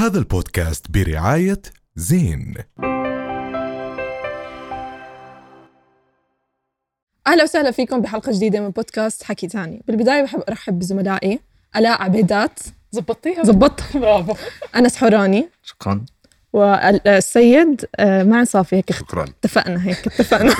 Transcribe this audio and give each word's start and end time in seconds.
هذا 0.00 0.18
البودكاست 0.18 0.90
برعاية 0.90 1.62
زين. 1.96 2.54
أهلا 7.26 7.42
وسهلا 7.42 7.70
فيكم 7.70 8.00
بحلقة 8.00 8.32
جديدة 8.32 8.60
من 8.60 8.70
بودكاست 8.70 9.22
حكي 9.22 9.46
تاني. 9.46 9.82
بالبداية 9.86 10.22
بحب 10.22 10.42
أرحب 10.48 10.78
بزملائي 10.78 11.40
ألاء 11.76 12.02
عبيدات. 12.02 12.58
زبطيها 12.92 13.42
زبطت 13.42 13.96
برافو. 13.96 14.34
أنس 14.76 14.96
حوراني. 14.96 15.48
شكرا. 15.62 16.04
والسيد 16.52 17.84
آه، 17.96 18.22
مع 18.22 18.44
صافي. 18.44 18.76
هيك 18.76 18.92
شكرا. 18.92 19.24
اتفقنا 19.24 19.84
هيك 19.84 20.06
اتفقنا. 20.06 20.54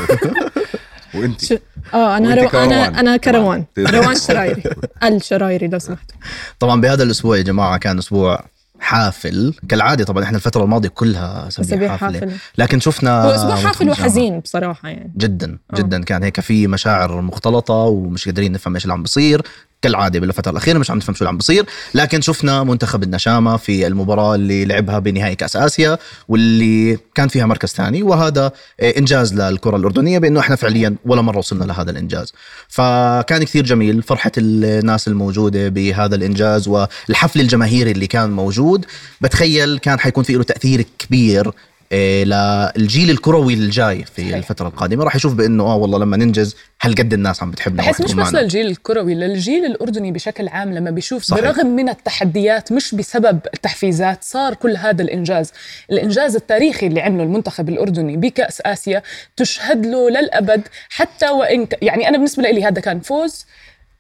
وانت 1.15 1.53
آه 1.95 2.17
أنا 2.17 2.35
رو... 2.35 2.41
أنا 2.41 2.47
كروان. 2.49 2.95
أنا 2.95 3.17
كروان. 3.17 3.65
روان 3.79 4.13
الشرايري 4.13 4.63
الشرايري 5.17 5.69
لو 5.69 5.79
سمحتوا. 5.79 6.17
طبعا 6.59 6.81
بهذا 6.81 7.03
الأسبوع 7.03 7.37
يا 7.37 7.43
جماعة 7.43 7.79
كان 7.79 7.99
أسبوع 7.99 8.45
حافل. 8.81 9.55
كالعادة 9.69 10.05
طبعا 10.05 10.25
إحنا 10.25 10.37
الفترة 10.37 10.65
الماضية 10.65 10.89
كلها 10.89 11.49
اسابيع 11.49 11.97
حافلة. 11.97 12.21
حافل 12.21 12.33
لكن 12.59 12.81
شفنا 12.81 13.25
هو 13.25 13.31
أسبوع 13.31 13.57
حافل. 13.57 13.91
وحزين 13.91 14.41
بصراحة 14.41 14.89
يعني. 14.89 15.13
جدا 15.17 15.59
آه. 15.73 15.77
جدا 15.77 16.05
كان 16.05 16.23
هيك 16.23 16.41
في 16.41 16.67
مشاعر 16.67 17.21
مختلطة 17.21 17.75
ومش 17.75 18.25
قادرين 18.25 18.53
نفهم 18.53 18.75
إيش 18.75 18.85
اللي 18.85 18.93
عم 18.95 19.03
بصير 19.03 19.43
كالعادة 19.83 20.21
بالفترة 20.21 20.51
الأخيرة 20.51 20.79
مش 20.79 20.91
عم 20.91 20.97
نفهم 20.97 21.15
شو 21.15 21.19
اللي 21.21 21.29
عم 21.29 21.37
بصير. 21.37 21.67
لكن 21.95 22.21
شفنا 22.21 22.63
منتخب 22.65 23.03
النشامة 23.03 23.57
في 23.57 23.87
المباراة 23.87 24.35
اللي 24.35 24.65
لعبها 24.65 24.99
بنهائي 24.99 25.35
كأس 25.35 25.57
آسيا 25.57 25.99
واللي 26.29 26.99
كان 27.15 27.29
فيها 27.29 27.47
مركز 27.47 27.69
ثاني 27.69 28.03
وهذا 28.03 28.53
آه، 28.81 28.95
إنجاز 28.99 29.35
للكرة 29.35 29.77
الأردنية 29.77 30.19
بأنه 30.19 30.41
إحنا 30.41 30.57
فعليا 30.57 30.97
ولا 31.05 31.23
مرة 31.23 31.39
وصلنا 31.39 31.65
لهذا 31.65 31.91
الإنجاز. 31.91 32.33
فكان 32.69 33.45
كثير 33.45 33.65
جميل 33.65 34.03
فرحة 34.03 34.33
الناس 34.39 35.09
الموجودة 35.09 35.69
بهذا 35.69 36.15
الإنجاز 36.17 36.69
والحفل 36.69 37.41
الجماهيري 37.41 37.91
اللي 37.91 38.07
كان 38.07 38.31
موجود. 38.31 38.87
بتخيل 39.21 39.79
كان 39.79 40.01
حيكون 40.01 40.25
في 40.25 40.33
له 40.33 40.43
تأثير 40.43 40.85
كبير 40.99 41.53
للجيل 41.93 43.11
الكروي 43.11 43.55
الجاي 43.55 44.05
في 44.05 44.23
صحيح. 44.23 44.37
الفترة 44.37 44.69
القادمة 44.69 45.05
راح 45.05 45.17
يشوف 45.17 45.35
بأنه 45.35 45.65
آه 45.65 45.77
والله 45.77 45.99
لما 45.99 46.17
ننجز 46.17 46.57
هالقد 46.83 47.13
الناس 47.13 47.43
عم 47.43 47.51
بتحبنا 47.51 47.83
بحس 47.83 48.01
مش 48.01 48.13
بس. 48.15 48.35
للجيل 48.35 48.67
الكروي 48.67 49.15
للجيل 49.15 49.65
الأردني 49.65 50.13
بشكل 50.13 50.49
عام 50.49 50.73
لما 50.75 50.91
بيشوف 50.91 51.23
صحيح. 51.23 51.41
برغم 51.45 51.67
من 51.67 51.89
التحديات 51.89 52.73
مش 52.73 52.95
بسبب 52.95 53.41
التحفيزات 53.55 54.25
صار 54.25 54.55
كل 54.55 54.77
هذا 54.77 55.03
الإنجاز 55.03 55.53
الإنجاز 55.91 56.37
التاريخي 56.37 56.87
اللي 56.87 57.01
عمله 57.01 57.23
المنتخب 57.23 57.69
الأردني 57.69 58.17
بكأس 58.17 58.61
آسيا 58.61 59.03
تشهد 59.37 59.87
له 59.87 60.11
للأبد 60.11 60.63
حتى 60.89 61.31
وإن 61.31 61.67
ك- 61.67 61.79
يعني 61.83 62.09
أنا 62.09 62.17
بالنسبة 62.17 62.43
لي 62.43 62.65
هذا 62.65 62.81
كان 62.81 63.01
فوز 63.01 63.47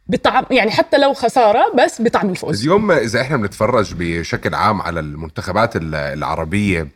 بطعم 0.07 0.45
يعني 0.51 0.71
حتى 0.71 0.99
لو 0.99 1.13
خسارة 1.15 1.73
بس 1.85 2.03
بطعم 2.03 2.31
الفوز 2.31 2.61
اليوم 2.63 2.91
إذا 2.93 3.21
إحنا 3.21 3.37
بنتفرج 3.37 3.95
بشكل 3.99 4.55
عام 4.55 4.83
على 4.83 5.01
المنتخبات 5.01 5.77
ال- 5.77 5.95
العربية 5.95 6.81
آه 6.81 6.89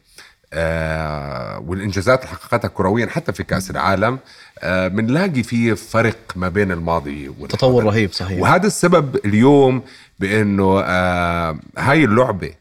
والإنجازات 1.58 2.24
اللي 2.24 2.30
حققتها 2.36 2.69
كرويا 2.69 3.06
حتى 3.06 3.33
في 3.33 3.42
كأس 3.42 3.70
العالم 3.70 4.19
آه 4.58 4.88
بنلاقي 4.88 5.42
في 5.42 5.77
فرق 5.77 6.16
ما 6.36 6.48
بين 6.48 6.72
الماضي 6.72 7.28
والحاضر. 7.28 7.48
تطور 7.48 7.84
رهيب 7.84 8.12
صحيح 8.12 8.41
وهذا 8.41 8.66
السبب 8.66 9.16
اليوم 9.24 9.83
بأنه 10.19 10.80
آه 10.84 11.58
هاي 11.78 12.05
اللعبة 12.05 12.55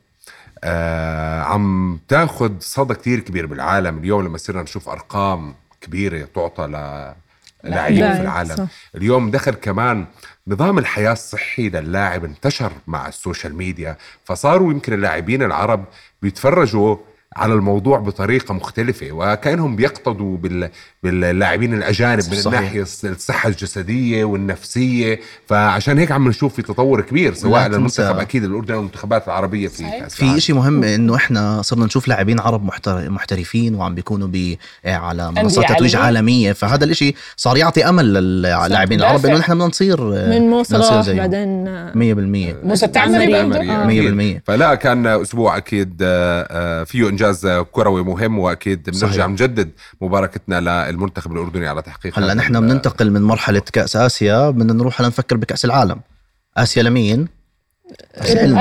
آه 0.64 1.42
عم 1.42 2.00
تاخذ 2.08 2.52
صدى 2.60 2.94
كتير 2.94 3.20
كبير 3.20 3.46
بالعالم 3.46 3.98
اليوم 3.98 4.26
لما 4.26 4.38
صرنا 4.38 4.62
نشوف 4.62 4.90
أرقام 4.90 5.54
كبيرة 5.82 6.28
تعطى 6.36 6.64
ل 6.68 6.72
لاعب، 7.64 7.94
في 7.94 8.22
العالم 8.22 8.56
صح. 8.56 8.66
اليوم 8.96 9.32
دخل 9.32 9.52
كمان 9.52 10.06
نظام 10.48 10.78
الحياة 10.78 11.12
الصحي 11.12 11.70
للاعب 11.70 12.26
انتشر 12.26 12.72
مع 12.88 13.08
ال 13.08 13.15
social 13.15 13.56
media 13.56 13.98
فصاروا 14.26 14.72
يمكن 14.72 14.94
اللاعبين 14.94 15.44
العرب 15.44 15.86
بيتفرجوا 16.22 16.96
على 17.36 17.54
الموضوع 17.54 18.00
بطريقة 18.00 18.54
مختلفة 18.54 19.08
وكأنهم 19.12 19.76
بيقتدوا 19.76 20.38
بال... 20.38 20.70
باللاعبين 21.04 21.74
الأجانب 21.74 22.24
من 22.32 22.36
صحيح. 22.42 22.58
الناحية 22.60 22.82
الصحة 23.04 23.50
الجسدية 23.50 24.24
والنفسية 24.24 25.20
فعشان 25.48 25.98
هيك 26.00 26.12
عم 26.12 26.28
نشوف 26.28 26.54
في 26.56 26.62
تطور 26.62 27.02
كبير 27.02 27.34
سواء 27.34 27.68
للمنتخب 27.68 28.18
أكيد 28.20 28.44
الأردن 28.44 28.74
والمنتخبات 28.74 29.28
العربية 29.28 29.68
في 29.68 29.78
صحيح. 29.78 30.08
في. 30.08 30.40
شيء 30.42 30.56
مهم 30.56 30.84
إنه 30.84 31.16
إحنا 31.16 31.62
صرنا 31.62 31.86
نشوف 31.86 32.08
لاعبين 32.08 32.40
عرب 32.40 32.66
محتر- 32.66 33.10
محترفين 33.10 33.76
وعم 33.76 33.96
بيكونوا 33.96 34.28
ب 34.32 34.56
آه، 34.86 34.96
على 34.96 35.32
منصات 35.32 35.70
تتويج 35.72 35.96
عالمية. 35.96 36.06
عالمية 36.18 36.52
فهذا 36.54 36.86
الشيء 36.86 37.16
صار 37.38 37.58
يعطي 37.58 37.90
أمل 37.90 38.14
للاعبين 38.14 39.00
العرب. 39.00 39.26
إنه 39.26 39.38
نحن 39.38 39.54
بدنا 39.54 39.66
نصير 39.66 40.02
من 40.04 40.42
مو 40.42 40.62
بدنا 40.62 40.80
نصير 40.80 41.02
صلاح. 41.02 41.18
بعدين 41.18 41.68
آه، 41.68 41.92
100% 41.94 42.66
موسى 42.66 42.86
التعمري 42.86 43.24
التعمري. 43.26 43.60
برضه. 43.68 43.82
آه. 43.82 43.86
مية 43.86 43.94
أكيد. 44.00 44.06
بالمية. 44.06 44.44
فلا 44.48 44.76
كان 44.76 45.08
أسبوع 45.08 45.58
أكيد 45.58 45.98
آه، 46.02 46.48
آه، 46.52 46.84
فيه 46.84 47.10
إنجاز 47.10 47.23
كروي 47.72 48.04
مهم 48.04 48.40
وأكيد 48.40 48.90
بنرجع. 48.90 49.28
نجدد 49.28 49.72
مباركتنا 50.02 50.90
للمنتخب 50.92 51.32
الأردني 51.32 51.68
على 51.68 51.82
تحقيق 51.82 52.20
هلا 52.20 52.34
نحن 52.34 52.60
بننتقل 52.60 53.12
من 53.12 53.22
مرحلة 53.22 53.60
كأس 53.60 53.96
آسيا 53.96 54.50
بدنا 54.50 54.74
نروح 54.74 55.02
هلا 55.02 55.08
نفكر 55.08 55.38
بكأس 55.38 55.66
العالم 55.66 56.02
آسيا 56.58 56.84
لمين؟ 56.84 57.28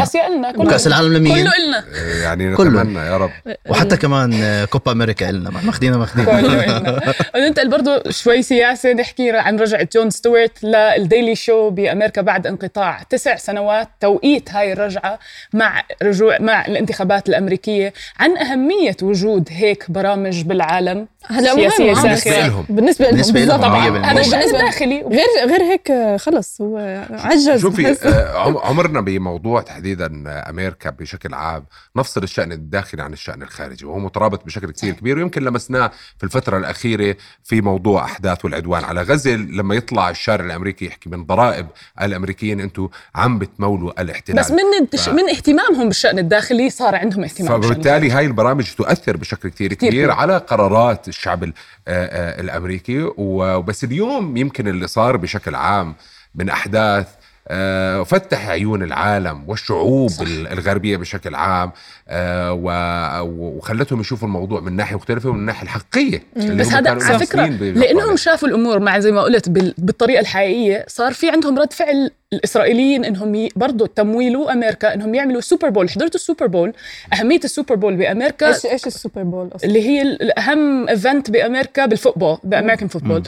اسيا 0.02 0.28
لنا 0.28 0.52
كله 0.52 0.66
وكاس 0.66 0.86
العالم 0.86 1.12
لمين؟ 1.12 1.32
كله 1.32 1.52
لنا 1.66 1.78
آه، 1.94 2.22
يعني 2.22 2.56
كله. 2.56 2.82
نتمنى 2.82 2.98
يا 2.98 3.16
رب 3.16 3.30
وحتى 3.68 3.96
كمان 3.96 4.64
كوبا 4.70 4.92
أمريكا 4.92 5.30
إلنا 5.30 5.50
ماخذينها 5.50 5.98
ماخذينها 5.98 6.40
كله 6.40 6.66
لنا 6.78 7.14
وننتقل 7.34 7.68
برضه 7.70 8.02
شوي 8.10 8.42
سياسه 8.42 8.92
نحكي 8.92 9.30
عن 9.30 9.60
رجعه 9.60 9.88
جون 9.94 10.10
ستوارت 10.10 10.64
للديلي 10.64 11.34
شو 11.34 11.70
بأمريكا 11.70 12.22
بعد 12.22 12.46
انقطاع 12.46 13.02
تسع 13.10 13.36
سنوات 13.36 13.88
توقيت 14.00 14.50
هاي 14.50 14.72
الرجعة 14.72 15.18
مع 15.52 15.82
رجوع 16.02 16.36
مع 16.40 16.66
الانتخابات 16.66 17.28
الأمريكية 17.28 17.92
عن 18.20 18.36
أهمية 18.36 18.96
وجود 19.02 19.48
هيك 19.52 19.84
برامج 19.90 20.42
بالعالم 20.42 21.06
هلا 21.26 21.68
ساخرة. 21.68 22.02
بالنسبة 22.02 22.40
لهم. 22.40 22.64
بالنسبة 22.68 23.04
لهم 23.04 23.12
بالنسبة 23.12 23.40
لهم 23.40 23.48
بالضبط. 23.48 23.60
طبعاً. 23.64 24.12
هذا 24.12 24.20
الشان 24.20 24.40
بالنسبة- 24.40 24.54
الداخلي 24.54 25.02
غير 25.02 25.48
غير 25.50 25.62
هيك 25.62 26.16
خلص 26.20 26.60
هو 26.60 27.04
عجز 27.10 27.60
شوفي. 27.60 27.96
آه، 28.08 28.38
عم- 28.38 28.58
عمرنا 28.58 29.00
بموضوع 29.18 29.60
تحديدا 29.62 30.22
أمريكا 30.50 30.90
بشكل 30.90 31.34
عام 31.34 31.64
نفصل 31.96 32.22
الشأن 32.22 32.52
الداخلي 32.52 33.02
عن 33.02 33.12
الشأن 33.12 33.42
الخارجي 33.42 33.84
وهو 33.86 33.98
مترابط 33.98 34.44
بشكل 34.44 34.70
كثير 34.70 34.94
كبير 34.94 35.18
ويمكن 35.18 35.42
لمسناه 35.42 35.90
في 36.18 36.24
الفترة 36.24 36.58
الأخيرة 36.58 37.16
في 37.44 37.60
موضوع 37.60 38.04
أحداث 38.04 38.44
والعدوان 38.44 38.84
على 38.84 39.02
غزة. 39.02 39.30
لما 39.30 39.74
يطلع 39.74 40.10
الشارع 40.10 40.44
الأمريكي 40.44 40.86
يحكي 40.86 41.08
من 41.10 41.24
ضرائب 41.24 41.66
الأمريكيين 42.02 42.60
أنتم 42.60 42.88
عم 43.14 43.38
بتمولوا 43.38 44.00
الاحتلال. 44.02 44.38
بس 44.38 44.50
من 44.50 44.58
التش... 44.80 45.08
من 45.08 45.28
اهتمامهم 45.28 45.86
بالشأن 45.88 46.18
الداخلي 46.18 46.70
صار 46.70 46.94
عندهم 46.94 47.24
اهتمام 47.24 47.62
فبالتالي 47.62 48.10
هاي 48.10 48.26
البرامج 48.26 48.70
تؤثر 48.74 49.16
بشكل 49.16 49.48
كتير 49.48 49.74
كبير 49.74 49.90
كبير. 49.90 50.10
على 50.10 50.36
قرارات 50.36 51.08
الشعب 51.08 51.44
ال- 51.44 51.52
آه، 51.88 52.04
آه، 52.06 52.40
الأمريكي 52.40 53.10
وبس 53.16 53.84
اليوم 53.84 54.36
يمكن 54.36 54.68
اللي 54.68 54.86
صار 54.86 55.16
بشكل 55.16 55.54
عام 55.54 55.94
من 56.34 56.48
أحداث 56.48 57.08
آه، 57.48 58.02
فتح 58.02 58.48
عيون 58.48 58.82
العالم 58.82 59.44
والشعوب 59.48 60.10
صح. 60.10 60.20
ال- 60.20 60.46
الغربية 60.48 60.96
بشكل 60.96 61.34
عام 61.34 61.72
آه، 62.08 63.22
وخلتهم 63.22 64.00
يشوفوا 64.00 64.28
الموضوع 64.28 64.60
من 64.60 64.72
ناحية 64.76 64.96
مختلفة 64.96 65.28
ومن 65.28 65.38
الناحيه 65.40 65.62
الحقيقية 65.62 66.22
بس 66.36 66.68
هذا 66.68 66.90
على 66.90 67.18
فكرة 67.18 67.46
لأنهم. 67.46 68.16
شافوا 68.16 68.48
الأمور 68.48 68.78
مع 68.78 68.98
زي 68.98 69.12
ما 69.12 69.22
قلت 69.22 69.48
بال- 69.48 69.74
بالطريقة 69.78 70.20
الحقيقية 70.20 70.84
صار 70.88 71.12
في 71.12 71.30
عندهم 71.30 71.58
رد 71.58 71.72
فعل 71.72 72.10
الإسرائيليين 72.32 73.04
إنهم. 73.04 73.48
برضه 73.56 73.86
تمويل 73.86 74.52
أمريكا 74.52 74.94
إنهم 74.94 75.14
يعملوا 75.14 75.40
Super 75.40 75.68
Bowl 75.68 75.90
حضرتوا 75.90 76.20
ال 76.20 76.25
Super 76.25 76.46
Bowl 76.46 76.72
أهمية 77.12 77.40
ال 77.44 77.49
Super 77.49 77.74
Bowl 77.74 77.96
بأمريكا 77.96 78.48
إيش 78.48 78.66
إيش 78.66 78.86
ال 78.86 78.92
Super 78.92 79.22
Bowl 79.22 79.48
أصلا 79.54 79.68
اللي 79.68 79.88
هي 79.88 80.02
ال- 80.02 80.22
الأهم 80.22 80.88
event 80.88 81.30
بأمريكا 81.30 81.86
بال 81.86 81.97
football 81.97 82.38
ب 82.44 82.49
American 82.49 82.88
football 82.88 83.22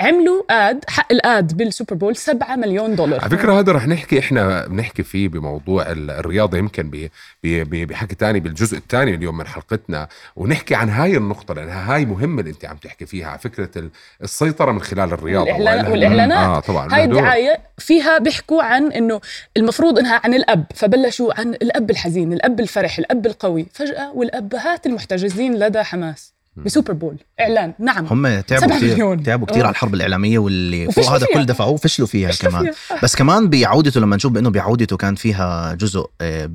عملوا 0.00 0.42
ad 0.50 0.84
حق 0.88 1.12
ال 1.12 1.27
ad 1.27 1.56
بال 1.56 1.67
Super 1.67 1.94
Bowl 1.94 2.16
7 2.16 2.56
مليون 2.56 2.96
دولار 2.96 3.20
على 3.20 3.30
فكرة 3.30 3.58
هذا 3.60 3.72
رح 3.72 3.86
نحكي 3.88 4.18
إحنا 4.18 4.66
بنحكي 4.66 5.02
فيه 5.02 5.28
بموضوع 5.28 5.90
ال- 5.92 6.10
الرياضة 6.10 6.58
يمكن 6.58 7.08
بحكي 7.44 8.14
تاني 8.14 8.40
بالجزء 8.40 8.76
الثاني 8.78 9.14
اليوم 9.14 9.36
من 9.38 9.46
حلقتنا 9.46 10.08
ونحكي 10.36 10.74
عن 10.74 10.88
هاي 10.90 11.16
النقطة 11.16 11.54
لانها 11.54 11.94
هاي 11.94 12.04
مهمة 12.04 12.40
اللي 12.40 12.50
أنت 12.50 12.64
عم 12.64 12.76
تحكي 12.76 13.06
فيها 13.06 13.28
على 13.28 13.38
فكرة 13.38 13.70
ال- 13.76 13.90
السيطرة 14.22 14.72
من 14.72 14.80
خلال 14.80 15.12
الرياضة 15.12 15.50
والإعلان- 15.52 15.88
والإعلانات. 15.88 16.38
آه 16.38 16.60
طبعا 16.60 16.94
هاي. 16.94 17.04
الدعاية 17.04 17.60
فيها 17.78 18.18
بيحكوا 18.18 18.62
عن 18.62 18.92
إنه 18.92 19.20
المفروض 19.56 19.98
إنها 19.98 20.20
عن 20.24 20.34
الأب 20.34 20.64
فبلشوا 20.74 21.40
عن 21.40 21.48
الأب 21.54 21.90
الحزين 21.90 22.32
الأب 22.32 22.60
الفرح 22.60 22.98
الأب 22.98 23.26
القوي 23.26 23.66
فجأة 23.74 24.12
والأبّهات 24.14 24.86
المحتجزين 24.86 25.54
لدى 25.58 25.82
حماس 25.82 26.31
ب 26.56 26.62
Super 26.62 26.92
Bowl 26.92 27.16
إعلان 27.40 27.72
نعم 27.78 28.06
هم 28.06 28.40
تعبوا 28.40 28.76
كثير 28.76 28.94
مليون. 28.94 29.22
تعبوا 29.22 29.46
كثير 29.46 29.62
آه. 29.62 29.66
على 29.66 29.72
الحرب 29.72 29.94
الإعلامية 29.94 30.38
واللي 30.38 30.92
فوق 30.92 31.10
هذا. 31.10 31.26
كل 31.34 31.46
دفعوه 31.46 31.76
فشلوا 31.76 32.08
فيها 32.08 32.30
كمان 32.32 32.72
فيها. 32.72 33.00
بس 33.02 33.16
كمان 33.16 33.50
بعودته 33.50 34.00
لما 34.00 34.16
نشوف 34.16 34.32
بأنه 34.32 34.50
بعودته 34.50 34.96
كان 34.96 35.14
فيها 35.14 35.74
جزء 35.74 36.06
آه، 36.20 36.46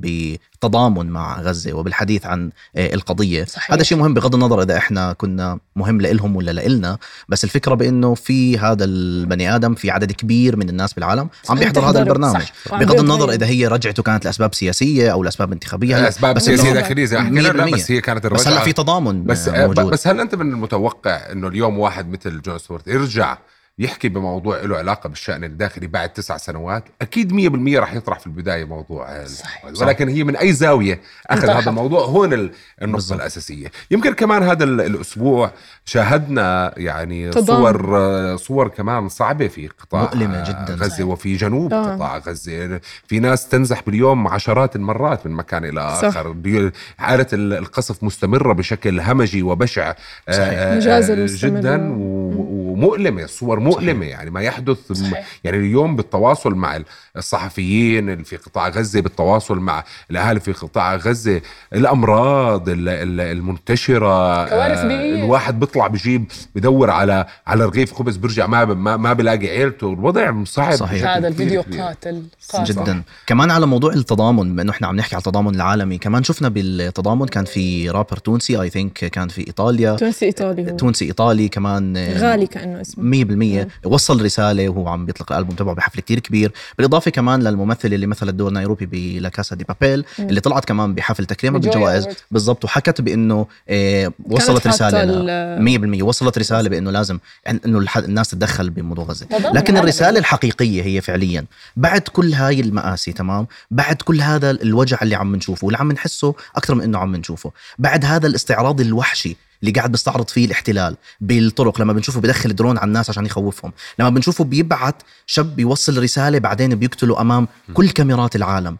تضامن 0.60 1.06
مع 1.06 1.40
غزة 1.40 1.72
وبالحديث 1.72 2.26
عن 2.26 2.50
آه، 2.76 2.94
القضية 2.94 3.44
صحيح. 3.44 3.72
هذا 3.72 3.82
شيء 3.82 3.98
مهم 3.98 4.14
بغض 4.14 4.34
النظر 4.34 4.62
إذا 4.62 4.76
إحنا 4.76 5.12
كنا 5.12 5.58
مهم 5.76 6.00
لإلهم 6.00 6.36
ولا 6.36 6.50
لإلنا 6.50 6.98
بس 7.28 7.44
الفكرة 7.44 7.74
بإنه 7.74 8.14
في 8.14 8.58
هذا 8.58 8.84
البني 8.84 9.54
آدم 9.56 9.74
في 9.74 9.90
عدد 9.90 10.12
كبير 10.12 10.56
من 10.56 10.68
الناس 10.68 10.92
بالعالم 10.92 11.28
عم 11.48 11.58
بيحضر 11.58 11.90
هذا 11.90 11.98
البرنامج 12.02 12.42
صح. 12.68 12.80
بغض 12.80 13.00
النظر. 13.00 13.30
إذا 13.30 13.46
هي 13.46 13.66
رجعته 13.66 14.02
كانت 14.02 14.24
لأسباب 14.24 14.54
سياسية 14.54 15.12
أو 15.12 15.22
لأسباب 15.22 15.52
انتخابية 15.52 15.98
هلا 15.98 16.08
اسباب 16.08 16.34
بس 16.34 16.44
سياسية 16.44 16.72
داخليه 16.72 17.04
زي 17.04 17.18
ما 17.18 17.24
حكينا 17.24 17.40
لا 17.40 17.66
100%. 17.66 17.74
بس 17.74 17.90
هي 17.90 18.00
كانت 18.00 18.26
بس 18.26 18.40
هلا 18.40 18.48
الرجعة 18.48 18.64
في 18.64 18.72
تضامن 18.72 19.24
بس 19.24 19.48
آه، 19.48 19.66
موجود 19.66 19.86
بس 19.86 20.06
هل 20.06 20.20
أنت 20.20 20.34
من 20.34 20.52
المتوقع 20.52 21.32
إنه 21.32 21.48
اليوم 21.48 21.78
واحد 21.78 22.08
مثل 22.08 22.42
جون 22.42 22.58
ستوارت 22.58 22.88
يرجع 22.88 23.38
يحكي 23.78 24.08
بموضوع 24.08 24.60
له 24.60 24.76
علاقة 24.76 25.08
بالشأن 25.08 25.44
الداخلي 25.44 25.86
بعد 25.86 26.08
تسع 26.08 26.36
سنوات 26.36 26.84
أكيد 27.02 27.32
100% 27.32 27.78
راح 27.78 27.94
يطرح 27.94 28.18
في 28.18 28.26
البداية 28.26 28.64
موضوع 28.64 29.16
ال- 29.16 29.30
صحيح. 29.30 29.64
ولكن 29.80 30.08
هي 30.08 30.24
من 30.24 30.36
أي 30.36 30.52
زاوية 30.52 31.00
أخذ 31.26 31.40
انطرحت. 31.40 31.60
هذا 31.62 31.70
الموضوع 31.70 32.00
هون 32.04 32.32
ال- 32.32 32.38
النقطة 32.82 32.92
بالضبط. 32.92 33.20
الأساسية 33.20 33.70
يمكن 33.90 34.12
كمان 34.14 34.42
هذا 34.42 34.64
ال- 34.64 34.80
الأسبوع 34.80 35.50
شاهدنا 35.84 36.74
يعني. 36.76 37.32
صور 37.32 38.36
صور 38.36 38.68
كمان 38.68 39.08
صعبة 39.08 39.48
في 39.48 39.68
قطاع 39.68 40.02
مؤلمة 40.02 40.44
جدا. 40.44 40.74
غزة 40.74 40.88
صحيح. 40.88 41.06
وفي 41.06 41.36
جنوب 41.36 41.72
آه. 41.74 41.94
قطاع 41.94 42.18
غزة 42.18 42.80
في 43.06 43.18
ناس 43.20 43.48
تنزح 43.48 43.82
باليوم 43.86 44.28
عشرات 44.28 44.76
المرات 44.76 45.26
من 45.26 45.32
مكان 45.32 45.64
إلى 45.64 45.96
صح. 46.02 46.04
آخر 46.04 46.32
دي- 46.32 46.70
حاله 46.98 47.26
ال- 47.32 47.52
القصف 47.52 48.02
مستمرة 48.04 48.52
بشكل 48.52 49.00
همجي 49.00 49.42
وبشع 49.42 49.94
آه، 50.28 50.32
صحيح. 50.32 50.58
آه، 50.58 50.72
آه، 50.72 51.24
مستمرة. 51.24 51.60
جدا 51.60 51.92
و- 51.92 52.57
ومؤلمه 52.78 53.22
الصور 53.22 53.60
مؤلمة 53.60 54.06
يعني 54.06 54.30
ما 54.30 54.40
يحدث 54.42 54.92
صحيح. 54.92 55.26
يعني 55.44 55.56
اليوم 55.56 55.96
بالتواصل 55.96 56.54
مع 56.54 56.80
الصحفيين 57.16 58.10
اللي 58.10 58.24
في 58.24 58.36
قطاع 58.36 58.68
غزة 58.68 59.00
بالتواصل 59.00 59.58
مع 59.58 59.84
الاهالي 60.10 60.40
في 60.40 60.52
قطاع 60.52 60.96
غزة 60.96 61.40
الأمراض 61.72 62.68
ال- 62.68 62.88
ال- 62.88 63.20
المنتشرة 63.20 64.48
كوارث 64.48 64.78
آه،. 64.78 64.84
الواحد 65.24 65.60
بيطلع 65.60 65.86
بجيب 65.86 66.24
بدور 66.54 66.90
على 66.90 67.26
على 67.46 67.64
رغيف 67.64 67.92
خبز 67.94 68.16
برجع 68.16 68.46
ما 68.46 68.64
ما, 68.64 68.96
ما 68.96 69.12
بلاقي 69.12 69.48
عيلته 69.48 69.92
الوضع 69.92 70.44
صعب 70.44 70.72
صحيح. 70.74 71.08
هذا 71.08 71.28
الفيديو. 71.28 71.62
قاتل 71.62 72.22
قاتل 72.52 72.64
جدا 72.64 73.02
كمان 73.26 73.50
على 73.50 73.66
موضوع 73.66 73.92
التضامن 73.92 74.52
بما 74.52 74.62
إنه 74.62 74.72
إحنا 74.72 74.86
عم 74.86 74.96
نحكي 74.96 75.14
على 75.14 75.20
التضامن 75.20 75.54
العالمي 75.54 75.98
كمان 75.98 76.22
شفنا 76.24 76.48
بالتضامن 76.48 77.26
كان 77.26 77.44
في 77.44 77.90
رابر 77.90 78.16
تونسي 78.16 78.60
I 78.62 78.70
think 78.70 78.92
كان 78.92 79.28
في 79.28 79.46
إيطاليا 79.46 79.96
تونسي 79.96 80.26
إيطالي 80.26 80.72
هو 80.72 80.76
تونسي 80.76 81.04
إيطالي 81.04 81.48
كمان 81.48 81.96
آه، 81.96 82.18
غالي 82.18 82.46
كانه 82.68 82.80
اسمه. 82.80 83.64
100% 83.84 83.86
وصل 83.86 84.22
رسالة 84.24 84.68
وهو 84.68 84.88
عم 84.88 85.06
بيطلق 85.06 85.32
الألبوم 85.32 85.56
تبعه 85.56 85.74
بحفل 85.74 86.00
كتير 86.00 86.18
كبير. 86.18 86.52
بالإضافة 86.78 87.10
كمان 87.10 87.42
للممثله 87.42 87.94
اللي 87.94 88.06
مثلت 88.06 88.34
دور 88.34 88.52
نيروبي 88.52 88.86
ب 88.86 88.96
La 88.96 89.16
Casa 89.16 89.56
de 89.56 89.64
Papel 89.64 90.04
اللي 90.18 90.40
طلعت 90.40 90.64
كمان 90.64 90.94
بحفل 90.94 91.24
تكريمها 91.26 91.60
بالجوائز. 91.60 92.08
بالضبط. 92.30 92.64
وحكت 92.64 93.00
بإنه 93.00 93.46
آه، 93.68 94.12
وصلت 94.24 94.66
رسالة 94.66 95.02
ال- 95.02 95.26
ل- 95.26 95.98
100% 95.98 96.02
وصلت 96.02 96.38
رسالة 96.38 96.68
بإنه 96.68 96.90
لازم 96.90 97.18
إنه 97.48 97.84
الناس 97.96 98.28
تتدخل 98.30 98.70
بموضوع 98.70 99.04
غزة. 99.04 99.26
لكن. 99.52 99.76
الرسالة 99.78 100.18
الحقيقية 100.18 100.82
هي 100.82 101.00
فعليا 101.00 101.44
بعد 101.76 102.00
كل 102.00 102.32
هاي 102.32 102.60
المآسي 102.60 103.12
تمام؟ 103.12 103.46
بعد 103.70 103.96
كل 104.02 104.20
هذا 104.20 104.50
الوجع 104.50 104.98
اللي 105.02 105.14
عم 105.14 105.36
نشوفه 105.36 105.64
واللي 105.64 105.78
عم 105.78 105.92
نحسه 105.92 106.34
أكثر 106.56 106.74
من 106.74 106.82
إنه 106.82 106.98
عم 106.98 107.16
نشوفه 107.16 107.52
بعد 107.78 108.04
هذا 108.04 108.26
الاستعراض 108.26 108.80
الوحشي 108.80 109.36
اللي 109.62 109.72
قاعد 109.72 109.92
بيستعرض 109.92 110.28
فيه 110.28 110.46
الاحتلال 110.46 110.96
بالطرق 111.20 111.80
لما 111.80 111.92
بنشوفه 111.92 112.20
بدخل 112.20 112.54
درون 112.54 112.78
على 112.78 112.88
الناس 112.88 113.10
عشان 113.10 113.26
يخوفهم 113.26 113.72
لما 113.98 114.08
بنشوفه 114.10 114.44
بيبعت 114.44 115.02
شاب 115.26 115.56
بيوصل 115.56 116.02
رسالة 116.02 116.38
بعدين 116.38 116.74
بيقتله 116.74 117.20
أمام 117.20 117.48
كل 117.74 117.88
كاميرات 117.88 118.36
العالم. 118.36 118.76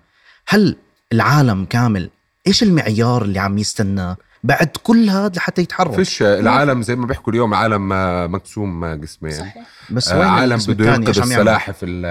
هل 0.47 0.77
العالم 1.13 1.65
كامل 1.65 2.11
إيش 2.47 2.63
المعيار 2.63 3.23
اللي 3.23 3.39
عم 3.39 3.59
يستناه؟ 3.59 4.17
بعد 4.45 4.69
كل 4.83 5.09
هذا 5.11 5.33
لحتى 5.37 5.63
يتحرك 5.63 5.93
فيش 5.93 6.23
العالم 6.23 6.83
زي 6.83 6.97
ما 6.97 7.07
بيحكوا 7.07 7.33
اليوم 7.33 7.55
عالم 7.55 7.89
مقسوم 8.33 8.85
آه، 8.85 8.95
قسمين 8.95 9.33
صحيح 9.33 9.57
بس 9.91 10.09
آه، 10.09 10.19
وين 10.19 10.29
عالم 10.29 10.59
بده؟ 10.69 10.95
ينقذ؟ 10.95 11.19
السلاحف 11.21 11.77
ال- 11.83 12.07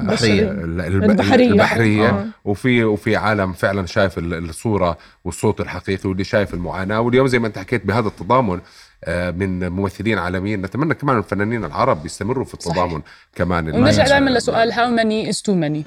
البحرية. 0.00 0.42
ال- 0.50 0.80
ال- 0.80 1.04
البحرية. 1.52 2.08
آه. 2.08 2.26
وفي 2.44 2.84
وفي 2.84 3.16
عالم 3.16 3.52
فعلا 3.52 3.86
شايف 3.86 4.18
ال- 4.18 4.34
الصورة 4.48 4.98
والصوت 5.24 5.60
الحقيقي 5.60 6.08
واللي 6.08 6.24
شايف 6.24 6.54
المعاناة 6.54 7.00
واليوم 7.00 7.26
زي 7.26 7.38
ما 7.38 7.46
انت 7.46 7.58
حكيت 7.58 7.86
بهذا 7.86 8.08
التضامن 8.08 8.60
آه، 9.04 9.30
من 9.30 9.68
ممثلين 9.68 10.18
عالميين 10.18 10.62
نتمنى 10.62 10.94
كمان 10.94 11.18
الفنانين 11.18 11.64
العرب 11.64 12.06
يستمروا 12.06 12.44
في 12.44 12.54
التضامن 12.54 12.90
صحيح. 12.90 13.02
كمان 13.34 13.64
ونرجع 13.68 13.78
الناس- 13.78 14.08
دائما 14.08 14.30
لسؤال 14.30 14.72
how 14.72 14.90
many 14.90 15.28
is 15.28 15.42
too 15.42 15.54
many 15.54 15.84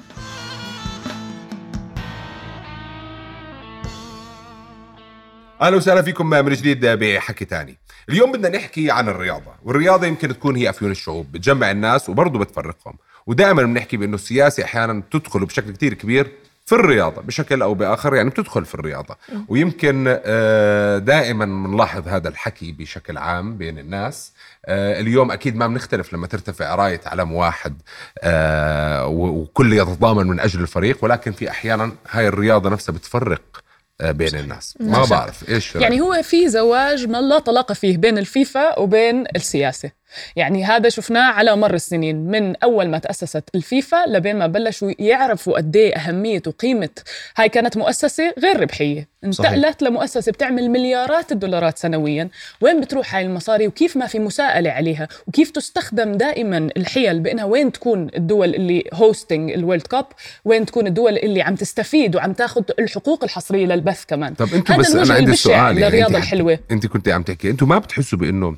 أهلا 5.62 5.76
وسهلا 5.76 6.02
فيكم 6.02 6.30
من 6.30 6.52
جديد 6.52 6.86
بحكي 6.86 7.44
تاني. 7.44 7.78
اليوم 8.08 8.32
بدنا 8.32 8.48
نحكي 8.56 8.90
عن 8.90 9.08
الرياضة 9.08 9.52
والرياضة 9.62 10.06
يمكن 10.06 10.28
تكون 10.28 10.56
هي 10.56 10.70
أفيون 10.70 10.90
الشعوب 10.90 11.32
بتجمع 11.32 11.70
الناس 11.70 12.08
وبرضه 12.08 12.38
بتفرقهم. 12.38 12.94
ودائما 13.26 13.62
بنحكي 13.62 13.96
بأنه 13.96 14.14
السياسة 14.14 14.64
أحيانا 14.64 15.02
تدخل 15.10 15.44
بشكل 15.44 15.70
كتير 15.72 15.94
كبير 15.94 16.30
في 16.66 16.74
الرياضة 16.74 17.22
بشكل 17.22 17.62
أو 17.62 17.74
بآخر 17.74 18.14
يعني 18.14 18.30
بتدخل 18.30 18.64
في 18.64 18.74
الرياضة. 18.74 19.16
ويمكن 19.48 20.04
آه، 20.24 20.98
دائما 20.98 21.44
بنلاحظ 21.44 22.08
هذا 22.08 22.28
الحكي 22.28 22.72
بشكل 22.72 23.18
عام 23.18 23.56
بين 23.56 23.78
الناس. 23.78 24.32
آه، 24.66 25.00
اليوم 25.00 25.30
أكيد 25.30 25.56
ما 25.56 25.66
بنختلف 25.66 26.12
لما 26.12 26.26
ترتفع 26.26 26.74
راية 26.74 27.00
علم 27.06 27.32
واحد 27.32 27.82
آه، 28.22 29.06
وكل 29.06 29.72
يتضامن 29.72 30.26
من 30.26 30.40
أجل 30.40 30.60
الفريق 30.60 30.98
ولكن 31.04 31.32
في 31.32 31.50
أحيانا 31.50 31.92
هاي 32.10 32.28
الرياضة 32.28 32.70
نفسها 32.70 32.92
بتفرق 32.92 33.67
بين 34.02 34.34
الناس 34.34 34.74
ما. 34.80 35.04
بعرف 35.04 35.48
إيش؟ 35.48 35.74
يعني 35.74 36.00
هو 36.00 36.22
في 36.22 36.48
زواج 36.48 37.06
ما 37.06 37.20
لا 37.20 37.38
طلاق 37.38 37.72
فيه 37.72 37.96
بين 37.96 38.18
الفيفا 38.18 38.78
وبين 38.78 39.24
السياسة 39.36 39.90
يعني 40.36 40.64
هذا 40.64 40.88
شفناه 40.88 41.30
على 41.32 41.56
مر 41.56 41.74
السنين 41.74 42.16
من 42.30 42.56
أول 42.56 42.88
ما 42.88 42.98
تأسست 42.98 43.44
الفيفا 43.54 44.04
لبين 44.06 44.36
ما 44.36 44.46
بلشوا 44.46 44.92
يعرفوا 44.98 45.56
قد 45.56 45.76
إيه 45.76 45.94
أهمية 45.96 46.42
وقيمة 46.46 46.88
هاي 47.36 47.48
كانت 47.48 47.76
مؤسسة 47.76 48.34
غير 48.38 48.60
ربحية. 48.60 49.08
انتقلت 49.24 49.82
لمؤسسة 49.82 50.32
بتعمل 50.32 50.70
مليارات 50.70 51.32
الدولارات 51.32 51.78
سنويا. 51.78 52.28
وين 52.60 52.80
بتروح 52.80 53.14
هاي 53.14 53.22
المصاري؟ 53.26 53.66
وكيف 53.66 53.96
ما 53.96 54.06
في 54.06 54.18
مساءلة 54.18 54.70
عليها؟ 54.70 55.08
وكيف 55.26 55.50
تستخدم 55.50 56.12
دائما 56.12 56.68
الحيل 56.76 57.20
بأنها 57.20 57.44
وين 57.44 57.72
تكون 57.72 58.08
الدول 58.16 58.54
اللي 58.54 58.84
hosting 58.94 59.50
ال 59.50 59.55
World 59.55 59.82
Cup؟ 59.86 60.06
وين 60.44 60.66
تكون 60.66 60.86
الدول 60.86 61.16
اللي 61.18 61.42
عم 61.42 61.54
تستفيد 61.54 62.16
وعم 62.16 62.32
تاخذ 62.32 62.62
الحقوق 62.78 63.24
الحصرية 63.24 63.66
للبث 63.66 64.04
كمان؟ 64.04 64.34
طب 64.34 64.54
أنتوا 64.54 64.76
بس 64.76 64.94
أنا 64.94 65.14
عندي 65.14 65.36
سؤال 65.36 65.54
يعني 65.56 65.80
للرياضة 65.80 66.08
انت- 66.16 66.16
الحلوة. 66.24 66.58
أنت 66.70 66.86
كنت 66.86 67.08
عم 67.08 67.22
تحكي 67.22 67.50
أنتوا 67.50 67.66
ما 67.66 67.78
بتحسوا 67.78 68.18
بإنه 68.18 68.56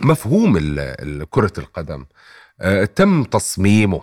مفهوم 0.00 0.58
كرة 1.30 1.52
القدم 1.58 2.06
آه، 2.60 2.84
تم 2.84 3.24
تصميمه 3.24 4.00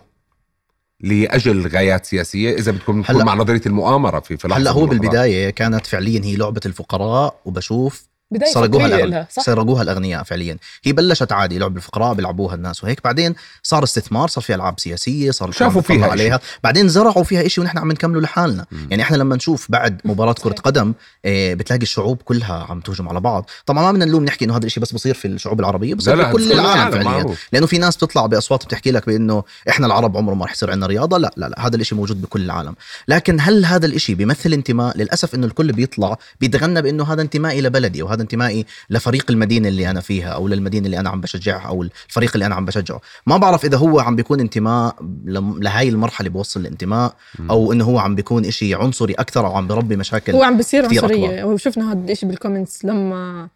لأجل 1.00 1.68
غايات 1.68 2.06
سياسية 2.06 2.54
إذا 2.54 2.72
بدكم 2.72 3.00
نكون 3.00 3.26
مع 3.26 3.34
نظرية 3.34 3.62
المؤامرة 3.66 4.20
في 4.20 4.38
في 4.38 4.48
هلأ 4.48 4.72
هو. 4.72 4.86
بالبداية 4.86 5.50
كانت 5.50 5.86
فعليا 5.86 6.22
هي 6.24 6.36
لعبة 6.36 6.62
الفقراء 6.66 7.42
وبشوف 7.46 8.08
بداية 8.36 8.54
سرقوها 8.54 8.86
الأغنياء 8.86 9.28
سرقوها 9.30 9.82
الأغنياء 9.82 10.24
فعليا. 10.24 10.58
هي 10.84 10.94
بلشت 10.94 11.32
عادي 11.32 11.58
لعب 11.60 11.78
الفقراء 11.78 12.14
بيلعبوها 12.14 12.56
الناس 12.56 12.84
وهيك. 12.84 13.04
بعدين 13.04 13.36
صار 13.64 13.84
استثمار 13.84 14.28
صار 14.28 14.44
في 14.44 14.56
ألعاب 14.56 14.80
سياسية 14.80 15.32
صار 15.32 15.52
شافوا 15.52 15.82
فيها 15.82 15.96
بيطلع 15.96 16.14
إشي. 16.14 16.24
عليها. 16.24 16.40
بعدين 16.64 16.88
زرعوا 16.90 17.24
فيها 17.24 17.48
شيء 17.48 17.64
ونحن 17.64 17.78
عم 17.78 17.92
نكمله 17.92 18.22
لحالنا. 18.22 18.66
مم. 18.72 18.88
يعني 18.92 19.04
إحنا 19.04 19.18
لما 19.18 19.36
نشوف 19.36 19.72
بعد 19.72 20.02
مباراة 20.06 20.34
كرة. 20.34 20.54
قدم 20.54 20.94
آه، 21.26 21.54
بتلاقي 21.54 21.82
الشعوب 21.82 22.22
كلها 22.26 22.66
عم 22.70 22.80
تهجم 22.80 23.10
على 23.10 23.20
بعض. 23.20 23.50
طبعا 23.66 23.84
ما 23.84 23.92
بدنا 23.92 24.06
نلوم 24.06 24.26
نحكي 24.26 24.46
إنه 24.46 24.58
هذا 24.58 24.66
الشيء 24.66 24.84
بس 24.84 24.94
بصير 24.94 25.14
في 25.14 25.28
الشعوب 25.28 25.60
العربية 25.60 25.90
لا 25.90 25.96
بصير 25.96 26.16
لا 26.16 26.26
في 26.26 26.32
كل 26.32 26.52
العالم 26.52 26.92
فعليا. 26.92 27.04
معروف. 27.04 27.48
لأنه 27.52 27.66
في 27.66 27.78
ناس 27.78 27.96
بتطلع 27.96 28.26
بأصوات 28.26 28.66
بتحكي 28.66 28.92
لك 28.92 29.06
بإنه 29.06 29.44
إحنا 29.70 29.88
العرب 29.88 30.18
عمره 30.18 30.34
ما 30.34 30.46
رح 30.46 30.52
يصير 30.52 30.72
عندنا 30.72 30.88
رياضة. 30.88 31.18
لا 31.18 31.32
لا 31.38 31.50
لا 31.50 31.68
هذا 31.68 31.76
الشيء 31.76 31.98
موجود 31.98 32.22
بكل 32.22 32.42
العالم. 32.42 32.76
لكن 33.08 33.38
هل 33.42 33.66
هذا 33.66 33.86
الشيء 33.86 34.16
بيمثل 34.16 34.54
انتماء؟ 34.54 34.98
للأسف 34.98 35.36
إنه 35.36 35.48
الكل 35.48 35.72
بيطلع 35.72 36.18
بيتغنى 36.42 36.82
بإنه 36.82 37.14
هذا 37.14 37.22
انتمائي 37.22 37.62
لبلدي 37.62 38.02
أو 38.02 38.08
هذا 38.08 38.22
انتمائي 38.26 38.66
لفريق 38.90 39.26
المدينة 39.32 39.68
اللي 39.68 39.90
أنا 39.90 40.02
فيها 40.02 40.30
أو 40.30 40.48
للمدينة 40.48 40.86
اللي 40.86 41.00
أنا 41.00 41.10
عم 41.10 41.22
بشجعها 41.22 41.68
أو 41.68 41.84
الفريق 42.10 42.32
اللي 42.34 42.46
أنا 42.46 42.56
عم 42.56 42.66
بشجعه. 42.66 43.02
ما 43.28 43.38
بعرف 43.38 43.66
إذا 43.66 43.78
هو 43.78 44.00
عم 44.00 44.16
بيكون 44.16 44.40
انتماء 44.40 44.96
لم- 45.26 45.64
لهاي 45.64 45.90
المرحلة 45.90 46.30
بوصل 46.30 46.60
الانتماء 46.60 47.14
أو 47.50 47.72
إنه 47.74 47.84
هو 47.86 48.00
عم 48.00 48.16
بيكون 48.16 48.46
إشي 48.46 48.76
عنصري 48.76 49.14
أكثر 49.14 49.46
أو 49.48 49.56
عم 49.56 49.68
بربي 49.68 49.96
مشاكل 49.96 50.34
هو 50.34 50.44
عم 50.44 50.58
بيصير 50.58 50.86
عنصرية. 50.86 51.44
وشفنا 51.44 51.92
هذا 51.92 52.12
الشيء 52.12 52.30
بالكومنتس 52.30 52.86
لما 52.86 53.48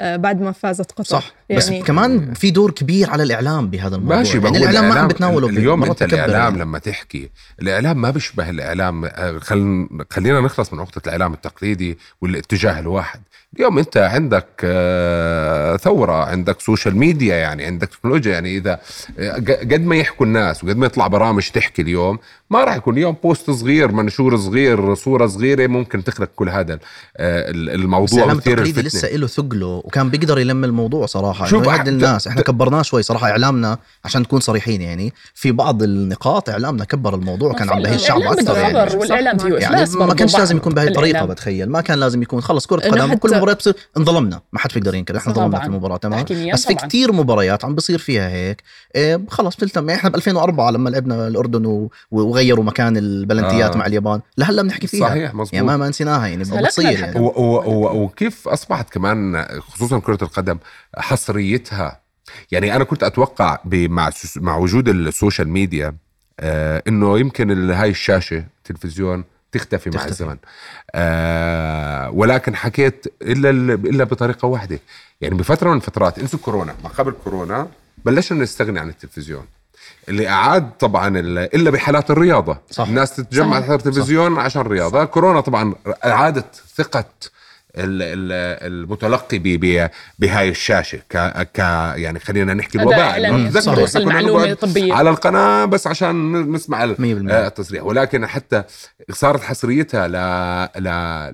آه، 0.00 0.16
بعد 0.16 0.40
ما 0.40 0.52
فازت 0.52 0.92
قطر. 0.92 1.04
صح. 1.04 1.32
بس 1.56 1.68
يعني 1.70 1.82
كمان 1.82 2.34
في 2.34 2.50
دور 2.50 2.70
كبير 2.70 3.10
على 3.10 3.22
الإعلام 3.22 3.70
بهذا 3.70 3.96
الموضوع. 3.96 4.16
ماشي 4.16 4.38
يعني 4.38 4.40
بقول 4.50 4.56
الإعلام 4.56 4.88
ما 4.88 4.94
عم 5.00 5.08
بتناوله 5.08 5.48
اليوم 5.48 5.84
أنت 5.84 6.02
الإعلام 6.02 6.40
يعني. 6.52 6.58
لما 6.58 6.78
تحكي 6.78 7.30
الإعلام 7.62 8.00
ما 8.00 8.10
بيشبه 8.10 8.50
الإعلام. 8.50 9.04
آه، 9.04 9.38
خل... 9.38 9.88
خلينا 10.10 10.40
نخلص 10.40 10.72
من 10.72 10.78
نقطه 10.78 11.00
الإعلام 11.06 11.32
التقليدي 11.32 11.98
والاتجاه 12.20 12.80
الواحد. 12.80 13.20
اليوم 13.56 13.78
أنت 13.78 13.96
عندك 13.96 14.46
آه، 14.64 15.76
ثورة 15.76 16.24
عندك 16.24 16.60
social 16.60 16.96
media 16.96 17.36
يعني 17.36 17.64
عندك 17.64 17.88
تكنولوجيا 17.88 18.32
يعني 18.32 18.56
إذا 18.56 18.80
آه، 19.18 19.32
قد 19.48 19.80
ما 19.86 19.96
يحكوا 19.96 20.26
الناس 20.26 20.64
وقد 20.64 20.76
ما 20.76 20.86
يطلع 20.86 21.06
برامج 21.06 21.48
تحكي 21.48 21.82
اليوم 21.82 22.18
ما 22.50 22.64
راح 22.64 22.76
يكون 22.76 22.94
اليوم 22.94 23.16
post 23.22 23.50
صغير 23.50 23.92
منشور 23.92 24.36
صغير 24.36 24.94
صورة 24.94 25.26
صغيرة 25.26 25.66
ممكن 25.66 26.04
تخلق 26.04 26.28
كل 26.36 26.48
هذا 26.48 26.74
ال- 26.74 27.68
بس 27.68 27.74
الموضوع 27.74 28.18
الإعلام 28.18 28.36
وتثير 28.36 28.52
التقليدي 28.58 28.80
الفتنة. 28.80 29.00
لسه 29.00 29.16
له 29.16 29.26
ثقله 29.26 29.82
وكان 29.84 30.10
بيقدر 30.10 30.38
يلم 30.38 30.64
الموضوع 30.64 31.06
صراحة. 31.06 31.41
شوف 31.46 31.64
شوف 31.64 31.76
أح- 31.76 31.80
الناس 31.86 32.26
إحنا 32.26 32.42
كبرناه 32.42 32.82
شوي 32.82 33.02
صراحة 33.02 33.30
إعلامنا 33.30 33.78
عشان 34.04 34.22
نكون 34.22 34.40
صريحين 34.40 34.82
يعني 34.82 35.12
في 35.34 35.52
بعض 35.52 35.82
النقاط 35.82 36.48
إعلامنا 36.50 36.84
كبر 36.84 37.14
الموضوع 37.14 37.50
وكان 37.50 37.70
عم 37.70 37.82
بهيّج 37.82 37.94
الشعب 37.94 38.22
أكثر 38.22 38.56
يعني 38.56 39.38
فيه 39.38 39.54
يعني 39.54 39.86
ما 39.94 40.14
كانش 40.14 40.38
لازم 40.38 40.56
يكون 40.56 40.74
بهي 40.74 40.88
الطريقة 40.88 41.10
الإعلام. 41.10 41.30
بتخيل 41.30 41.70
ما 41.70 41.80
كان 41.80 41.98
لازم 41.98 42.22
يكون 42.22 42.40
خلص 42.40 42.66
كرة 42.66 42.80
قدم 42.80 43.14
كل 43.14 43.36
مباراة 43.36 43.54
بصير 43.54 43.74
انظلمنا 43.96 44.40
ما 44.52 44.58
حد 44.58 44.70
بيقدر 44.74 44.94
ينكر 44.94 45.16
إحنا 45.16 45.32
طبعاً. 45.32 45.44
ظلمنا 45.46 45.60
في 45.60 45.66
المباراة 45.66 45.96
تمام 45.96 46.24
بس 46.52 46.66
في. 46.66 46.74
كتير 46.74 47.12
مباريات 47.12 47.64
عم 47.64 47.74
بصير 47.74 47.98
فيها 47.98 48.28
هيك 48.28 48.62
إيه 48.94 49.20
خلص 49.30 49.56
بتلتم 49.56 49.88
يعني 49.88 49.98
إحنا 50.00 50.10
ب 50.10 50.14
2004 50.14 50.70
لما 50.70 50.90
لعبنا 50.90 51.28
الأردن 51.28 51.88
وغيروا 52.10 52.64
مكان 52.64 52.96
البلنتيات 52.96 53.74
آه. 53.74 53.78
مع 53.78 53.86
اليابان 53.86 54.20
لهلا 54.38 54.62
بنحكي 54.62 54.86
فيها 54.86 55.08
صحيح 55.08 55.34
مظبوط 55.34 55.54
يعني 55.54 55.66
ما 55.66 55.76
ما 55.76 55.88
نسيناها 55.88 56.26
يعني 56.26 56.44
بتصير. 56.44 56.90
يعني 56.90 57.14
وكيف 57.18 58.48
أصبحت 58.48 58.90
كمان 58.92 59.46
خصوصا 59.60 59.98
كرة 59.98 60.18
القدم 60.22 60.58
حصريتها 61.26 62.00
يعني 62.52 62.76
أنا 62.76 62.84
كنت 62.84 63.02
أتوقع 63.02 63.58
مع 63.64 64.10
مع 64.36 64.56
وجود 64.56 64.88
ال 64.88 64.97
social 64.97 65.48
media 65.48 65.94
آه 66.40 66.82
إنه 66.88 67.18
يمكن 67.18 67.70
هاي 67.70 67.90
الشاشة 67.90 68.44
التلفزيون 68.58 69.24
تختفي 69.52 69.90
مع 69.90 69.96
تختفي. 69.96 70.10
الزمن. 70.10 70.36
آه 70.94 72.10
ولكن 72.10 72.56
حكيت 72.56 73.06
إلا 73.22 73.50
ال- 73.50 73.70
إلا 73.70 74.04
بطريقة 74.04 74.46
واحدة. 74.48 74.78
يعني 75.20 75.34
بفترة 75.34 75.70
من 75.70 75.76
الفترات 75.76 76.18
إنسوا 76.18 76.38
كورونا. 76.38 76.74
ما 76.84 76.88
قبل 76.88 77.12
كورونا 77.24 77.68
بلشنا 78.04 78.42
نستغني 78.42 78.80
عن 78.80 78.88
التلفزيون. 78.88 79.44
اللي 80.08 80.28
أعاد 80.28 80.70
طبعا 80.78 81.18
ال- 81.18 81.38
إلا 81.38 81.70
بحالات 81.70 82.10
الرياضة. 82.10 82.58
صح. 82.70 82.86
الناس 82.88 83.16
تتجمع 83.16 83.60
صح. 83.60 83.66
تحضر 83.66 83.78
تلفزيون 83.80 84.38
عشان 84.38 84.60
الرياضة. 84.62 85.04
كورونا 85.04 85.40
طبعا 85.40 85.74
أعادت 86.04 86.62
ثقة 86.76 87.04
المتلقي 87.76 89.38
ب- 89.38 89.42
ب- 89.64 89.90
بهاي 90.18 90.48
الشاشة 90.48 90.98
ك, 91.10 91.16
ك 91.54 91.58
يعني 91.96 92.18
خلينا 92.18 92.54
نحكي 92.54 92.78
الوباء 92.78 92.98
كنا 94.18 94.54
طبية. 94.54 94.94
على 94.94 95.10
القناة 95.10 95.64
بس 95.64 95.86
عشان 95.86 96.32
ن- 96.32 96.52
نسمع 96.52 96.84
ال- 96.84 96.96
100%. 96.98 97.32
آه، 97.32 97.46
التصريح 97.46 97.82
ولكن 97.82 98.26
حتى 98.26 98.62
صارت 99.10 99.40
حصريتها 99.42 100.08
ل... 100.08 100.12
ل... 100.82 100.88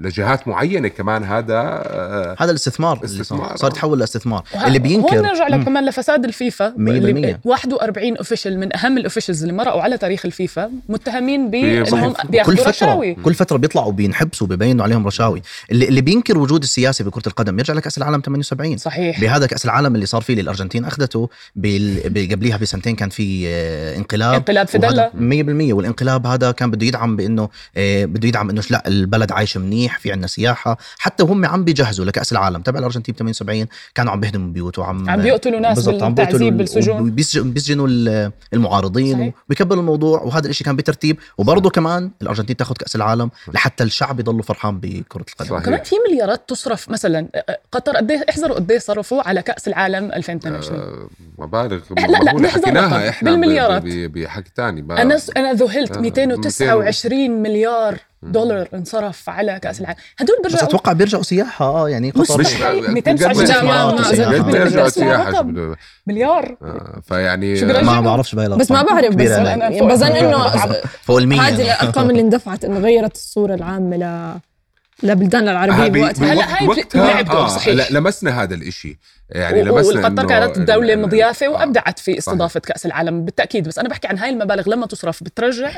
لجهات 0.07 0.49
معينة 0.49 0.89
كمان 0.89 1.25
هذا 1.25 1.55
آه، 1.59 2.37
هذا 2.39 2.51
الاستثمار 2.51 2.97
اللي 2.97 3.07
استثمار، 3.07 3.47
صار 3.49 3.57
صار. 3.57 3.71
يتحول 3.71 3.99
لاستثمار 3.99 4.45
اللي 4.67 4.79
بينكر 4.79 5.17
هون 5.17 5.23
نرجع 5.27 5.49
لك. 5.49 5.65
كمان 5.65 5.87
لفساد 5.87 6.25
الفيفا 6.25 6.69
100%. 6.71 6.79
اللي 6.79 7.39
41 7.45 8.17
official 8.17 8.59
من 8.61 8.77
أهم 8.77 8.99
الاوفيشلز 8.99 9.43
اللي 9.43 9.53
مرقوا 9.55 9.83
على 9.83 9.99
تاريخ 9.99 10.27
الفيفا 10.27 10.71
متهمين. 10.89 11.51
بانهم 11.51 12.15
بياخذوا 12.29 12.69
رشاوي 12.69 13.15
كل 13.15 13.35
فترة 13.35 13.57
بيطلعوا 13.57 13.93
بينحبسوا 13.93 14.47
ببينوا 14.47 14.85
عليهم 14.85 15.07
رشاوي 15.07 15.43
اللي, 15.71 15.89
اللي 15.89 16.01
بينكر 16.01 16.28
وجود 16.37 16.63
السياسة 16.63 17.05
بكرة 17.05 17.23
القدم. 17.27 17.59
يرجع 17.59 17.75
لكأس 17.75 17.99
العالم 17.99 18.21
78 18.25 18.77
صحيح. 18.77 19.21
بهذا 19.21 19.47
كأس 19.47 19.65
العالم 19.65 19.95
اللي 19.95 20.07
صار 20.07 20.21
فيه 20.23 20.33
اللي 20.33 20.43
الأرجنتين 20.43 20.85
أخذته 20.85 21.29
بال... 21.57 22.11
ب- 22.11 22.33
قبليها 22.33 22.57
بسنتين 22.57 22.97
كان 22.97 23.09
في 23.09 23.49
آه، 23.49 23.97
انقلاب. 23.97 24.35
انقلاب 24.35 24.69
فيديلا. 24.69 25.11
وهذا 25.15 25.71
100% 25.71 25.73
والانقلاب 25.75 26.27
هذا 26.27 26.51
كان 26.51 26.71
بده 26.71 26.87
يدعم 26.87 27.17
بأنه 27.17 27.49
آه، 27.77 28.05
بده 28.05 28.29
يدعم 28.29 28.51
إنه 28.51 28.63
لا 28.71 28.89
البلد 28.89 29.33
عايش 29.33 29.57
منيح 29.57 29.99
في 29.99 30.13
عندنا 30.13 30.27
سياحة. 30.27 30.79
حتى 30.99 31.23
وهم 31.23 31.45
عم 31.47 31.65
بيجهزوا 31.65 32.05
لكأس 32.05 32.33
العالم. 32.33 32.63
تبع 32.63 32.79
الأرجنتين 32.79 33.15
78 33.15 33.67
كانوا 33.95 34.13
عم 34.13 34.21
بيهدموا 34.21 34.53
بيوت 34.53 34.79
وعم 34.79 35.11
عم 35.11 35.23
بيقتلوا 35.23 35.61
ناس 35.61 35.77
بالضبط، 35.77 36.03
عم 36.03 36.15
بيقتلوا 36.15 36.51
بالسجون. 36.51 37.11
بيسجنوا 37.11 37.89
ال- 37.91 38.33
المعارضين 38.55 39.17
صحيح. 39.17 39.35
وبيكبروا 39.47 39.81
الموضوع. 39.81 40.23
وهذا 40.23 40.49
الشيء 40.49 40.65
كان 40.67 40.77
بترتيب. 40.77 41.19
وبرضه 41.39 41.71
كمان 41.71 42.11
الأرجنتين 42.23 42.57
تاخذ 42.57 42.75
كأس 42.75 42.97
العالم 42.97 43.31
لحتى 43.55 43.85
الشعب 43.85 44.21
يضل 44.21 44.43
فرحان 44.43 44.79
بكرة 44.81 45.25
القدم. 45.41 45.59
كمان 45.59 45.83
في 45.85 45.95
مليارات 46.19 46.49
تصرف 46.49 46.89
مثلا 46.89 47.27
قطر 47.73 47.97
قد 47.97 48.11
إيه 48.11 48.25
احذروا 48.31 48.57
قد 48.57 48.71
إيه 48.71 48.79
صرفوا 48.79 49.23
على 49.29 49.43
كأس 49.43 49.69
العالم 49.69 50.13
2022 50.13 50.81
آه، 50.81 51.09
مبالغ. 51.39 51.79
لا، 51.97 52.07
لا، 52.41 52.49
حكيناها. 52.49 53.09
إحنا 53.09 53.31
بالمليارات. 53.31 53.83
بحكي 53.85 54.51
ثاني 54.57 54.81
أنا 54.91 55.19
أنا 55.37 55.53
ذهلت 55.53 55.97
آه، 55.97 56.01
229 56.01 57.31
مليار 57.43 57.99
دولار 58.23 58.69
انصرف 58.75 59.29
على 59.29 59.59
كأس 59.63 59.81
العالم. 59.81 59.99
هدول 60.19 60.37
بس 60.45 60.51
بيرجعوا 60.51 60.69
أتوقع 60.69 60.93
بيرجعوا 60.93 61.23
سياحة 61.23 61.65
آه 61.65 61.89
يعني 61.89 62.11
قطر. 62.11 62.41
مش 62.41 62.47
229 62.89 63.59
قد 63.59 63.65
ما- 63.65 63.85
ما- 63.87 63.93
ما- 63.93 64.09
قد 64.09 64.47
ما 64.47 64.53
ما- 64.53 64.59
يرجعوا 64.59 64.83
ما- 64.85 64.89
سياحة 64.91 65.43
مليار. 66.07 66.57
آه، 66.63 67.01
فيعني 67.05 67.63
ما. 67.83 68.01
بعرفش 68.01 68.35
بهاي 68.35 68.49
بس 68.49 68.71
ما. 68.71 68.83
بعرف 68.83 69.15
بس 69.15 69.31
فوق- 69.79 69.93
بظن 69.93 70.07
إنه 70.07 70.49
فوق 71.03 71.17
المية. 71.19 71.41
هذه 71.41 71.63
الأرقام 71.75 72.11
اللي 72.11 72.23
اندفعت 72.23 72.65
إنه 72.65 72.79
غيرت 72.81 73.15
الصورة 73.15 73.55
العامة 73.55 73.97
ل 73.97 74.39
لبلدان 75.03 75.49
العربية 75.49 75.89
بوقتها. 76.01 76.33
هلا 76.33 76.59
هاي 76.61 76.67
بوقتها 76.67 77.07
لعبته، 77.07 77.33
آه 77.33 77.49
صحيح. 77.49 77.75
لا 77.75 77.99
لمسنا 77.99 78.43
هذا 78.43 78.55
الإشي. 78.55 78.99
يعني 79.31 79.63
لمسنا 79.63 80.07
إنه 80.07 80.27
كانت 80.27 80.59
دولة 80.59 80.93
ال- 80.95 81.03
مضيافة 81.03 81.47
آه، 81.47 81.51
وأبدعت 81.51 81.99
في 81.99 82.05
صحيح. 82.05 82.19
استضافة 82.19 82.61
كأس 82.61 82.87
العالم 82.87 83.25
بالتأكيد. 83.25 83.69
بس 83.69 83.79
أنا 83.79 83.89
بحكي 83.89 84.09
عن 84.09 84.19
هاي 84.19 84.31
المبالغ 84.31 84.69
لما 84.71 84.87
تصرف 84.87 85.25
بترجع 85.25 85.71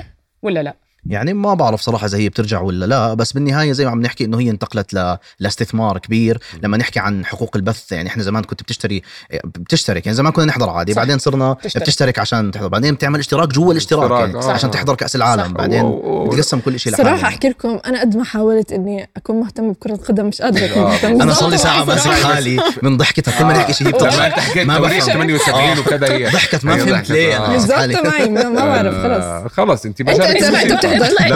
ولا 0.43 0.63
لا؟ 0.63 0.75
يعني 1.07 1.33
ما 1.33 1.55
بعرف 1.55 1.81
صراحة 1.81 2.07
إذا 2.07 2.19
هي 2.19 2.29
بترجع 2.29 2.61
ولا 2.61 2.85
لا 2.87 3.15
بس 3.15 3.33
بالنهاية 3.33 3.73
زي 3.73 3.85
ما 3.85 3.91
عم 3.91 4.01
نحكي 4.03 4.25
إنه 4.25 4.41
هي 4.41 4.51
انتقلت 4.51 4.95
ل... 4.95 5.17
لاستثمار 5.41 5.99
كبير 5.99 6.39
لما 6.63 6.77
نحكي 6.77 6.99
عن 7.01 7.25
حقوق 7.25 7.57
البث 7.57 7.93
يعني 7.93 8.09
إحنا 8.09 8.23
زمان 8.23 8.43
كنت 8.45 8.63
بتشتري 8.63 9.03
بتشترك 9.45 10.07
يعني 10.07 10.17
زمان 10.17 10.33
كنا 10.33 10.45
نحضر 10.45 10.71
عادي 10.71 10.93
صح. 10.93 10.99
بعدين 10.99 11.19
صرنا 11.19 11.53
بتشترك. 11.53 11.83
بتشترك 11.83 12.19
عشان 12.19 12.51
تحضر 12.51 12.69
بعدين 12.69 12.95
بتعمل 12.95 13.19
اشتراك 13.19 13.49
جوا 13.49 13.73
الاشتراك 13.73 14.03
اشتراك، 14.13 14.35
يعني 14.35 14.45
آه. 14.47 14.53
عشان 14.53 14.71
تحضر 14.71 14.95
كأس 14.95 15.17
العالم 15.17 15.45
صح. 15.45 15.51
بعدين 15.51 15.83
و- 15.85 16.29
بتقسم 16.29 16.59
كل 16.61 16.81
شيء 16.81 16.97
صراحة. 16.97 17.29
أحكي 17.29 17.49
لكم 17.49 17.79
أنا 17.87 18.01
قد 18.01 18.17
ما 18.17 18.25
حاولت 18.25 18.73
إني 18.73 19.11
أكون 19.17 19.41
مهتمه 19.41 19.73
بكرة 19.73 19.93
القدم 19.93 20.27
مش 20.27 20.43
قادرة 20.43 20.65
أكون 20.65 20.83
آه. 20.83 20.89
مهتمه 20.89 21.23
أنا 21.23 21.33
صار 21.33 21.49
لي 21.51 21.57
ساعة. 21.59 21.85
ماسك 21.85 22.11
حالي 22.11 22.61
من 22.83 22.97
ضحكتها 22.97 23.39
كل 23.39 23.45
ما 23.45 23.53
نحكي 23.53 23.73
شيء 23.73 23.89
بتضحك 23.89 24.33
حكيت 24.33 24.67
ما 24.67 24.79
بفهم. 24.79 25.01
78 25.01 25.79
وكذا 25.79 26.13
هي 26.13 26.31
ضحكت 26.31 26.65
ما 26.65 26.77
فهمت 26.77 27.11
ليه 27.11 27.37
آه. 27.37 27.45
أنا 27.47 27.53
بالضبط 27.53 27.73
حالي. 27.79 27.95
معي 28.05 28.29
ما 28.29 28.51
بعرف 28.67 28.95
خلص 28.95 29.25
آه، 29.25 29.49
خلص 29.49 29.85
أنت 29.87 30.03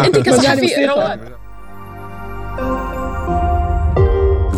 أنت 0.07 0.19
كصحفي. 0.19 0.87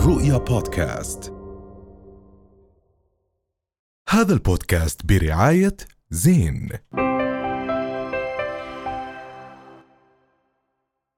رؤيا 0.06 0.38
بودكاست. 0.38 1.32
هذا 4.08 4.32
البودكاست 4.32 5.06
برعاية 5.06 5.76
زين. 6.10 6.68